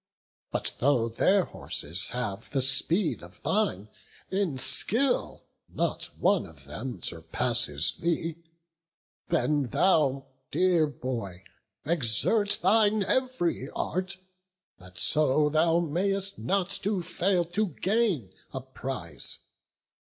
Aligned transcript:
But 0.51 0.71
though 0.79 1.09
their 1.09 1.45
horses 1.45 2.09
have 2.09 2.49
the 2.49 2.61
speed 2.63 3.21
of 3.21 3.43
thine, 3.43 3.87
In 4.31 4.57
skill 4.57 5.45
not 5.69 6.05
one 6.17 6.47
of 6.47 6.63
them 6.65 7.03
surpasses 7.03 7.91
thee. 7.91 8.37
Then 9.29 9.67
thou, 9.69 10.25
dear 10.51 10.87
boy, 10.87 11.43
exert 11.85 12.57
thine 12.63 13.03
ev'ry 13.03 13.69
art, 13.75 14.17
That 14.79 14.97
so 14.97 15.49
thou 15.51 15.81
mayst 15.81 16.39
not 16.39 16.73
fail 16.73 17.45
to 17.45 17.67
gain 17.67 18.33
a 18.51 18.61
prize. 18.61 19.37